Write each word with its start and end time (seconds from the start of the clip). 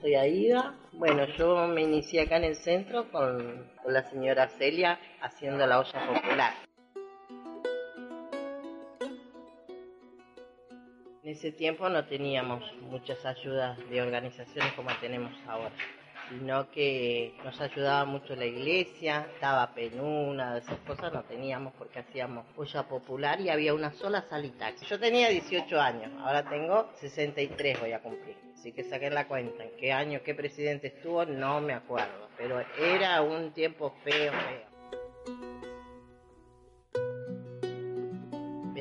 Soy 0.00 0.14
Aida. 0.14 0.74
Bueno, 0.92 1.26
yo 1.36 1.66
me 1.66 1.82
inicié 1.82 2.22
acá 2.22 2.38
en 2.38 2.44
el 2.44 2.56
centro 2.56 3.10
con, 3.10 3.70
con 3.82 3.92
la 3.92 4.02
señora 4.08 4.48
Celia 4.48 4.98
haciendo 5.20 5.66
la 5.66 5.78
olla 5.78 6.06
popular. 6.06 6.54
En 11.22 11.30
ese 11.30 11.52
tiempo 11.52 11.86
no 11.90 12.06
teníamos 12.06 12.64
muchas 12.80 13.26
ayudas 13.26 13.78
de 13.90 14.00
organizaciones 14.00 14.72
como 14.72 14.88
tenemos 15.02 15.32
ahora, 15.46 15.74
sino 16.30 16.70
que 16.70 17.34
nos 17.44 17.60
ayudaba 17.60 18.04
mucho 18.04 18.36
la 18.36 18.46
iglesia, 18.46 19.26
daba 19.40 19.74
penuna, 19.74 20.56
esas 20.56 20.78
cosas 20.86 21.12
no 21.12 21.24
teníamos 21.24 21.74
porque 21.74 21.98
hacíamos 21.98 22.46
olla 22.56 22.84
popular 22.84 23.40
y 23.40 23.50
había 23.50 23.74
una 23.74 23.92
sola 23.92 24.24
salita. 24.30 24.72
Yo 24.88 24.98
tenía 24.98 25.28
18 25.28 25.80
años, 25.80 26.12
ahora 26.20 26.48
tengo 26.48 26.88
63 27.00 27.80
voy 27.80 27.92
a 27.92 28.00
cumplir. 28.00 28.36
Así 28.54 28.72
que 28.72 28.84
saquen 28.84 29.14
la 29.14 29.26
cuenta, 29.26 29.64
en 29.64 29.70
qué 29.76 29.92
año, 29.92 30.20
qué 30.24 30.34
presidente 30.34 30.86
estuvo, 30.88 31.24
no 31.24 31.60
me 31.60 31.72
acuerdo, 31.72 32.28
pero 32.38 32.62
era 32.78 33.20
un 33.22 33.52
tiempo 33.52 33.94
feo, 34.04 34.32
feo. 34.32 34.70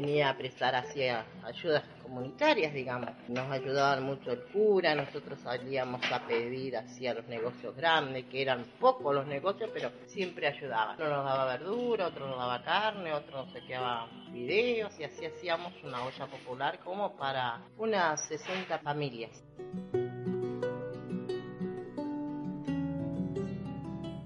venía 0.00 0.28
a 0.28 0.36
prestar 0.36 0.74
hacia 0.74 1.24
ayudas 1.42 1.82
comunitarias, 2.06 2.72
digamos. 2.72 3.10
Nos 3.28 3.50
ayudaban 3.50 4.04
mucho 4.04 4.30
el 4.30 4.42
cura, 4.44 4.94
nosotros 4.94 5.40
salíamos 5.40 6.00
a 6.12 6.24
pedir 6.26 6.76
hacia 6.76 7.14
los 7.14 7.26
negocios 7.26 7.74
grandes, 7.74 8.26
que 8.26 8.42
eran 8.42 8.64
pocos 8.78 9.12
los 9.14 9.26
negocios, 9.26 9.70
pero 9.74 9.90
siempre 10.06 10.46
ayudaban. 10.46 10.96
Uno 10.98 11.10
nos 11.10 11.24
daba 11.24 11.46
verdura, 11.46 12.06
otro 12.06 12.28
nos 12.28 12.38
daba 12.38 12.62
carne, 12.62 13.12
otro 13.12 13.44
nos 13.44 13.52
quedaba 13.66 14.08
videos 14.30 14.98
y 15.00 15.04
así 15.04 15.26
hacíamos 15.26 15.72
una 15.82 16.04
olla 16.04 16.26
popular 16.26 16.78
como 16.78 17.16
para 17.16 17.60
unas 17.76 18.24
60 18.28 18.78
familias. 18.78 19.42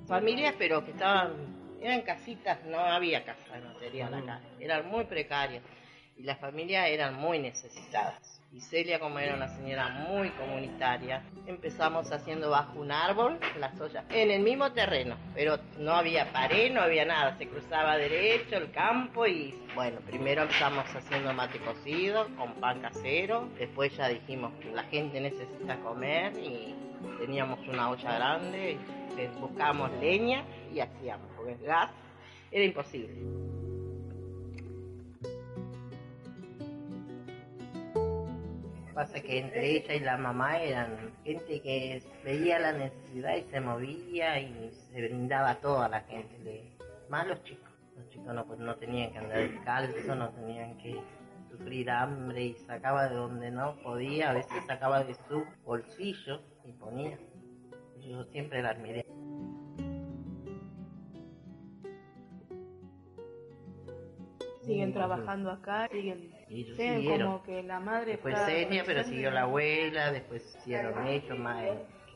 Familias, 0.07 0.55
pero 0.59 0.85
que 0.85 0.91
estaban 0.91 1.51
eran 1.81 2.03
casitas, 2.03 2.63
no 2.67 2.79
había 2.79 3.25
casa 3.25 3.55
de 3.55 3.63
material 3.63 4.13
acá, 4.13 4.41
eran 4.59 4.87
muy 4.91 5.05
precarias 5.05 5.63
y 6.21 6.23
las 6.25 6.39
familias 6.39 6.89
eran 6.89 7.15
muy 7.15 7.39
necesitadas. 7.39 8.43
Y 8.53 8.61
Celia, 8.61 8.99
como 8.99 9.19
era 9.21 9.35
una 9.35 9.49
señora 9.49 9.89
muy 9.89 10.29
comunitaria, 10.31 11.23
empezamos 11.47 12.11
haciendo 12.13 12.51
bajo 12.51 12.81
un 12.81 12.91
árbol 12.91 13.39
las 13.59 13.81
ollas, 13.81 14.05
en 14.11 14.31
el 14.31 14.43
mismo 14.43 14.73
terreno, 14.73 15.17
pero 15.35 15.59
no 15.79 15.93
había 15.93 16.31
pared, 16.33 16.73
no 16.73 16.83
había 16.83 17.05
nada, 17.05 17.39
se 17.39 17.47
cruzaba 17.47 17.97
derecho 17.97 18.57
el 18.57 18.71
campo 18.73 19.27
y 19.27 19.55
bueno, 19.75 20.01
primero 20.01 20.43
empezamos 20.43 20.85
haciendo 20.95 21.33
mate 21.33 21.59
cocido 21.61 22.27
con 22.37 22.55
pan 22.55 22.81
casero, 22.81 23.49
después 23.57 23.97
ya 23.97 24.09
dijimos 24.09 24.53
que 24.61 24.73
la 24.73 24.83
gente 24.85 25.21
necesita 25.21 25.77
comer 25.77 26.37
y 26.37 26.75
teníamos 27.19 27.61
una 27.69 27.89
olla 27.89 28.15
grande, 28.17 28.77
buscábamos 29.41 29.93
leña 30.01 30.45
y 30.75 30.81
hacíamos, 30.81 31.29
porque 31.37 31.53
el 31.53 31.63
gas 31.63 31.91
era 32.51 32.65
imposible. 32.65 33.60
Pasa 39.01 39.19
que 39.23 39.39
entre 39.39 39.77
ella 39.77 39.95
y 39.95 40.01
la 40.01 40.19
mamá 40.19 40.61
eran 40.61 41.15
gente 41.25 41.63
que 41.63 42.03
veía 42.23 42.59
la 42.59 42.73
necesidad 42.73 43.35
y 43.35 43.51
se 43.51 43.59
movía 43.59 44.39
y 44.39 44.71
se 44.71 45.01
brindaba 45.01 45.53
a 45.53 45.55
toda 45.63 45.89
la 45.89 46.01
gente, 46.03 46.77
más 47.09 47.27
los 47.27 47.43
chicos. 47.45 47.71
Los 47.97 48.11
chicos 48.11 48.35
no, 48.35 48.45
pues, 48.47 48.59
no 48.59 48.77
tenían 48.77 49.11
que 49.11 49.17
andar 49.17 49.39
descalzo, 49.39 50.15
no 50.15 50.29
tenían 50.29 50.77
que 50.77 51.01
sufrir 51.51 51.91
hambre 51.91 52.43
y 52.43 52.55
sacaba 52.67 53.09
de 53.09 53.15
donde 53.15 53.51
no 53.51 53.75
podía, 53.77 54.33
a 54.33 54.35
veces 54.35 54.67
sacaba 54.67 55.03
de 55.03 55.15
su 55.15 55.47
bolsillo 55.65 56.43
y 56.67 56.73
ponía. 56.73 57.19
Yo 58.03 58.25
siempre 58.25 58.61
la 58.61 58.69
admiré. 58.69 59.07
Siguen 64.71 64.93
trabajando 64.93 65.51
acá, 65.51 65.89
siguen, 65.91 66.33
Ellos 66.49 66.77
siguen 66.77 66.97
siguieron. 67.01 67.33
como 67.33 67.43
que 67.43 67.63
la 67.63 67.81
madre 67.81 68.13
Después 68.13 68.39
Celia, 68.47 68.83
pero 68.87 69.05
siguió 69.05 69.31
la 69.31 69.43
abuela, 69.43 70.13
después 70.13 70.57
hicieron 70.59 71.07
ellos, 71.07 71.39
más 71.39 71.65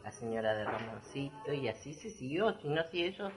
la 0.02 0.12
señora 0.12 0.54
de 0.54 0.64
Ramoncito, 0.64 1.52
y 1.52 1.68
así 1.68 1.94
se 1.94 2.10
siguió. 2.10 2.52
Si 2.60 2.68
no, 2.68 2.82
si 2.84 3.04
ellos 3.04 3.32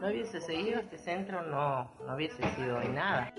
no 0.00 0.08
hubiese 0.08 0.40
seguido, 0.40 0.80
este 0.80 0.98
centro 0.98 1.42
no, 1.42 1.90
no 2.06 2.14
hubiese 2.14 2.42
sido 2.54 2.78
hoy 2.78 2.88
nada. 2.88 3.32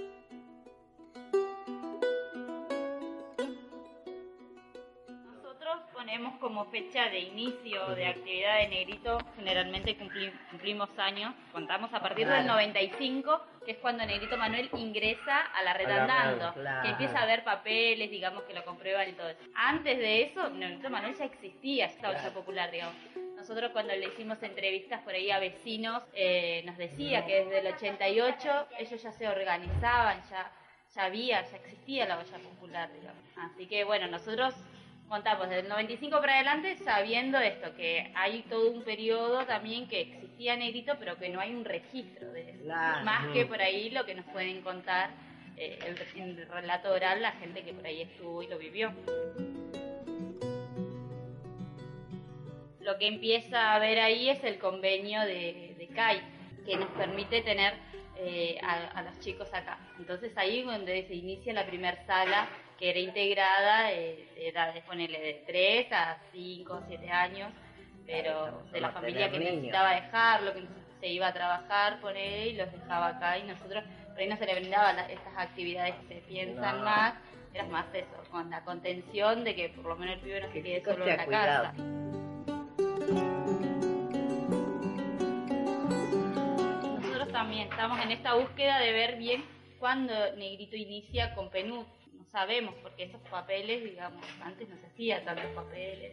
Ponemos 6.17 6.39
como 6.39 6.65
fecha 6.71 7.09
de 7.09 7.19
inicio 7.19 7.89
de 7.93 8.07
actividad 8.07 8.57
de 8.57 8.69
Negrito, 8.69 9.19
generalmente 9.35 9.95
cumpli- 9.99 10.33
cumplimos 10.49 10.89
años, 10.97 11.31
contamos 11.51 11.93
a 11.93 11.99
partir 11.99 12.25
del 12.25 12.37
Claro. 12.41 12.53
95, 12.53 13.39
que 13.63 13.73
es 13.73 13.77
cuando 13.77 14.03
Negrito 14.03 14.35
Manuel 14.35 14.67
ingresa 14.73 15.41
a 15.41 15.61
la 15.61 15.73
red 15.75 15.85
A 15.85 15.89
la 15.89 15.93
red, 16.07 16.09
andando, 16.09 16.53
claro. 16.55 16.81
que 16.81 16.89
empieza 16.89 17.21
a 17.21 17.25
ver 17.27 17.43
papeles, 17.43 18.09
digamos, 18.09 18.41
que 18.45 18.55
lo 18.55 18.65
comprueban 18.65 19.07
y 19.07 19.11
todo 19.13 19.29
eso. 19.29 19.41
Antes 19.53 19.95
de 19.99 20.23
eso, 20.23 20.49
Negrito 20.49 20.89
Manuel 20.89 21.13
ya 21.15 21.25
existía 21.25 21.85
esta 21.85 22.09
olla 22.09 22.17
Claro. 22.19 22.33
popular, 22.33 22.71
digamos. 22.71 22.95
Nosotros 23.35 23.69
cuando 23.71 23.93
le 23.95 24.07
hicimos 24.07 24.41
entrevistas 24.41 25.01
por 25.03 25.13
ahí 25.13 25.29
a 25.29 25.37
vecinos, 25.37 26.01
eh, 26.13 26.63
nos 26.65 26.77
decía 26.77 27.27
que 27.27 27.43
desde 27.45 27.59
el 27.59 27.67
88 27.75 28.67
ellos 28.79 29.03
ya 29.03 29.11
se 29.11 29.27
organizaban, 29.27 30.19
ya, 30.31 30.51
ya 30.95 31.05
había, 31.05 31.43
ya 31.43 31.57
existía 31.57 32.07
la 32.07 32.17
olla 32.17 32.37
popular, 32.39 32.91
digamos. 32.91 33.21
Así 33.37 33.67
que 33.67 33.83
bueno, 33.83 34.07
nosotros 34.07 34.55
contamos 35.07 35.49
desde 35.49 35.61
el 35.61 35.69
95 35.69 36.19
para 36.19 36.35
adelante 36.35 36.77
sabiendo 36.77 37.39
esto, 37.39 37.73
que 37.75 38.11
hay 38.15 38.41
todo 38.43 38.71
un 38.71 38.83
periodo 38.83 39.45
también 39.45 39.87
que 39.87 40.01
existía 40.01 40.55
negrito, 40.55 40.93
pero 40.99 41.17
que 41.17 41.29
no 41.29 41.39
hay 41.39 41.53
un 41.53 41.65
registro 41.65 42.31
de 42.31 42.51
eso. 42.51 42.63
Claro. 42.63 43.05
Más 43.05 43.27
que 43.33 43.45
por 43.45 43.61
ahí 43.61 43.89
lo 43.89 44.05
que 44.05 44.15
nos 44.15 44.25
pueden 44.25 44.61
contar 44.61 45.11
eh, 45.55 45.79
el, 45.85 46.21
en 46.21 46.29
el 46.37 46.47
relato 46.47 46.91
oral 46.91 47.21
la 47.21 47.31
gente 47.33 47.63
que 47.63 47.73
por 47.73 47.85
ahí 47.85 48.01
estuvo 48.01 48.43
y 48.43 48.47
lo 48.47 48.57
vivió. 48.57 48.93
Lo 52.81 52.97
que 52.97 53.07
empieza 53.07 53.73
a 53.73 53.79
ver 53.79 53.99
ahí 53.99 54.29
es 54.29 54.43
el 54.43 54.59
convenio 54.59 55.21
de, 55.21 55.75
de 55.77 55.87
CAI, 55.93 56.21
que 56.65 56.77
nos 56.77 56.89
permite 56.91 57.41
tener 57.41 57.73
eh, 58.19 58.57
a, 58.63 58.87
a 58.99 59.01
los 59.03 59.19
chicos 59.19 59.47
acá. 59.53 59.77
Entonces 59.99 60.31
ahí 60.37 60.59
es 60.59 60.65
donde 60.65 61.05
se 61.07 61.15
inicia 61.15 61.53
la 61.53 61.65
primera 61.65 62.05
sala 62.05 62.47
que 62.77 62.89
era 62.91 62.99
integrada 62.99 63.91
eh, 63.91 64.27
de 64.35 64.49
edades, 64.49 64.83
ponele 64.83 65.19
de 65.19 65.43
3 65.47 65.91
a 65.93 66.17
5, 66.31 66.83
7 66.87 67.09
años, 67.09 67.51
pero 68.05 68.63
de 68.71 68.79
la 68.81 68.91
familia 68.91 69.31
que 69.31 69.39
necesitaba 69.39 69.95
dejarlo, 69.95 70.53
que 70.53 70.63
se 70.99 71.07
iba 71.07 71.27
a 71.27 71.33
trabajar, 71.33 71.99
ponele, 71.99 72.47
y 72.49 72.53
los 72.53 72.71
dejaba 72.71 73.07
acá 73.09 73.37
y 73.37 73.43
nosotros, 73.43 73.83
por 74.11 74.19
ahí 74.19 74.27
no 74.29 74.37
se 74.37 74.45
le 74.45 74.55
brindaba 74.55 74.93
las- 74.93 75.09
estas 75.09 75.33
actividades 75.37 75.95
que 76.07 76.15
se 76.15 76.21
piensan 76.21 76.79
No. 76.79 76.85
más, 76.85 77.13
era 77.53 77.65
más 77.65 77.85
eso, 77.93 78.23
con 78.31 78.49
la 78.49 78.63
contención 78.63 79.43
de 79.43 79.55
que 79.55 79.69
por 79.69 79.85
lo 79.85 79.95
menos 79.95 80.15
el 80.15 80.21
pibe 80.21 80.41
no 80.41 80.47
se 80.47 80.53
Que 80.53 80.63
quede 80.63 80.83
solo 80.83 81.07
en 81.07 81.17
la 81.17 81.25
cuidado. 81.25 81.63
casa. 81.63 82.16
También 87.47 87.69
estamos 87.69 88.01
en 88.01 88.11
esta 88.11 88.33
búsqueda 88.33 88.77
de 88.79 88.91
ver 88.91 89.15
bien 89.15 89.41
cuándo 89.79 90.13
Negrito 90.35 90.75
inicia 90.75 91.33
con 91.33 91.49
PNUD. 91.49 91.85
No 92.11 92.25
sabemos, 92.29 92.75
porque 92.83 93.03
esos 93.03 93.21
papeles, 93.29 93.85
digamos, 93.85 94.21
antes 94.41 94.67
no 94.67 94.75
se 94.75 94.87
hacía 94.87 95.23
tantos 95.23 95.45
papeles. 95.55 96.11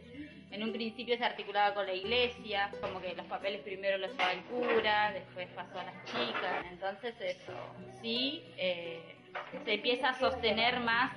En 0.49 0.63
un 0.63 0.71
principio 0.71 1.17
se 1.17 1.25
articulaba 1.25 1.75
con 1.75 1.87
la 1.87 1.93
iglesia, 1.93 2.71
como 2.79 3.01
que 3.01 3.13
los 3.15 3.25
papeles 3.25 3.59
primero 3.63 3.97
los 3.97 4.11
llevaba 4.11 4.31
el 4.31 4.43
cura, 4.43 5.11
después 5.11 5.49
pasó 5.49 5.77
a 5.77 5.83
las 5.83 6.05
chicas. 6.05 6.65
Entonces 6.71 7.13
eso, 7.19 7.53
sí, 8.01 8.45
eh, 8.55 9.17
se 9.65 9.73
empieza 9.73 10.11
a 10.11 10.13
sostener 10.13 10.79
más 10.79 11.11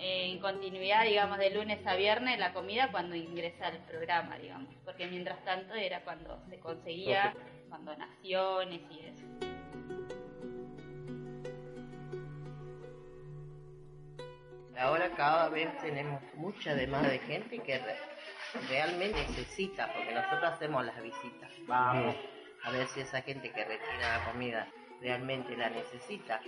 eh, 0.00 0.32
en 0.32 0.40
continuidad, 0.40 1.04
digamos, 1.04 1.38
de 1.38 1.50
lunes 1.50 1.86
a 1.86 1.94
viernes 1.94 2.36
la 2.40 2.52
comida 2.52 2.90
cuando 2.90 3.14
ingresa 3.14 3.68
al 3.68 3.78
programa, 3.84 4.38
digamos. 4.38 4.74
Porque 4.84 5.06
mientras 5.06 5.44
tanto 5.44 5.72
era 5.74 6.00
cuando 6.00 6.42
se 6.50 6.58
conseguía, 6.58 7.32
con 7.72 7.86
donaciones 7.86 8.82
y 8.90 9.00
cada 15.22 15.48
vez 15.50 15.78
tenemos 15.78 16.20
mucha 16.34 16.74
demanda 16.74 17.08
de 17.08 17.20
gente 17.20 17.60
que 17.60 17.78
re- 17.78 17.96
realmente 18.68 19.20
necesita, 19.20 19.86
porque 19.94 20.12
nosotros 20.12 20.42
hacemos 20.54 20.84
las 20.84 21.00
visitas, 21.00 21.48
vamos 21.68 22.16
a 22.64 22.70
ver 22.72 22.88
si 22.88 23.02
esa 23.02 23.22
gente 23.22 23.52
que 23.52 23.64
retira 23.64 24.18
la 24.18 24.24
comida 24.24 24.66
realmente 25.00 25.56
la 25.56 25.70
necesita 25.70 26.40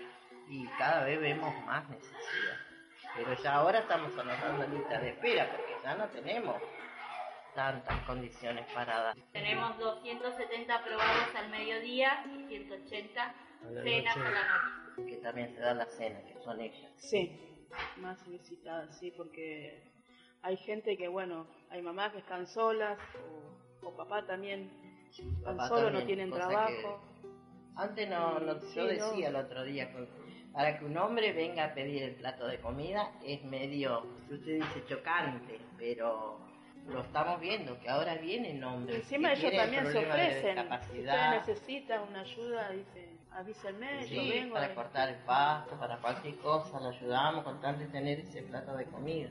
y 0.48 0.66
cada 0.76 1.04
vez 1.04 1.20
vemos 1.20 1.54
más 1.66 1.88
necesidad. 1.88 2.56
Pero 3.14 3.40
ya 3.44 3.54
ahora 3.54 3.78
estamos 3.78 4.10
anotando 4.18 4.66
lista 4.66 4.98
de 4.98 5.10
espera 5.10 5.48
porque 5.52 5.72
ya 5.84 5.94
no 5.94 6.08
tenemos 6.08 6.56
tantas 7.54 7.96
condiciones 8.06 8.66
para 8.74 8.98
dar. 9.04 9.16
Tenemos 9.32 9.78
270 9.78 10.74
aprobados 10.74 11.32
al 11.36 11.48
mediodía 11.48 12.24
y 12.26 12.48
180 12.48 13.22
A 13.22 13.70
la 13.70 13.82
cenas 13.84 14.16
a 14.16 14.18
la 14.18 14.30
noche. 14.96 15.06
que 15.10 15.16
también 15.18 15.54
se 15.54 15.60
da 15.60 15.74
la 15.74 15.86
cena, 15.86 16.20
que 16.26 16.34
son 16.42 16.60
ellas. 16.60 16.90
Sí, 16.96 17.53
más 17.98 18.18
solicitada, 18.20 18.90
sí, 18.92 19.12
porque 19.16 19.82
hay 20.42 20.56
gente 20.58 20.96
que, 20.96 21.08
bueno, 21.08 21.46
hay 21.70 21.82
mamás 21.82 22.12
que 22.12 22.18
están 22.18 22.46
solas 22.46 22.98
o, 23.82 23.86
o 23.86 23.96
papá 23.96 24.26
también 24.26 24.70
están 25.10 25.56
Papá 25.56 25.68
solos, 25.68 25.92
no 25.92 26.04
tienen 26.04 26.30
trabajo. 26.32 27.00
Antes 27.76 28.08
no, 28.08 28.38
no- 28.40 28.60
Sí, 28.60 28.74
yo 28.76 28.82
no. 28.84 28.88
decía 28.88 29.28
el 29.28 29.36
otro 29.36 29.64
día 29.64 29.90
que 29.92 30.06
para 30.52 30.78
que 30.78 30.84
un 30.84 30.96
hombre 30.96 31.32
venga 31.32 31.64
a 31.64 31.74
pedir 31.74 32.02
el 32.04 32.14
plato 32.14 32.46
de 32.46 32.60
comida 32.60 33.10
es 33.24 33.42
medio, 33.44 34.06
si 34.28 34.34
usted 34.34 34.54
dice 34.60 34.84
chocante, 34.86 35.58
pero 35.76 36.38
lo 36.88 37.00
estamos 37.00 37.40
viendo, 37.40 37.80
que 37.80 37.88
ahora 37.88 38.14
vienen 38.16 38.62
hombres. 38.62 38.98
Encima 39.00 39.32
ellos 39.32 39.52
también 39.56 39.86
se 39.86 39.98
ofrecen. 39.98 40.58
Si 40.92 40.98
ustedes 41.00 41.30
necesitan 41.30 42.08
una 42.08 42.20
ayuda, 42.20 42.70
dicen, 42.70 43.13
avísenme, 43.34 44.02
yo 44.02 44.22
sí, 44.22 44.28
vengo. 44.30 44.54
para 44.54 44.74
cortar 44.74 45.08
el 45.08 45.16
pasto, 45.24 45.76
para 45.78 45.98
cualquier 45.98 46.36
cosa, 46.38 46.80
lo 46.80 46.88
ayudamos 46.88 47.44
con 47.44 47.60
tal 47.60 47.78
de 47.78 47.86
tener 47.86 48.20
ese 48.20 48.42
plato 48.42 48.76
de 48.76 48.86
comida. 48.86 49.28